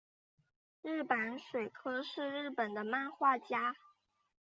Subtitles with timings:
[0.81, 3.75] 日坂水柯是日本的漫画家。